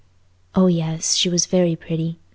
[0.55, 1.15] Oh yes!
[1.15, 2.17] She was very pretty.